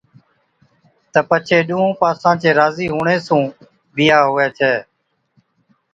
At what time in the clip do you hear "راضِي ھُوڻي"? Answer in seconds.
2.59-3.17